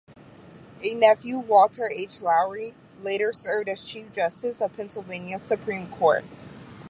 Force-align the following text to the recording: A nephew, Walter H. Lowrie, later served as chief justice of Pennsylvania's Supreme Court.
A 0.83 0.95
nephew, 0.95 1.37
Walter 1.37 1.87
H. 1.95 2.21
Lowrie, 2.23 2.73
later 2.99 3.31
served 3.31 3.69
as 3.69 3.85
chief 3.87 4.11
justice 4.11 4.59
of 4.59 4.73
Pennsylvania's 4.73 5.43
Supreme 5.43 5.89
Court. 5.91 6.25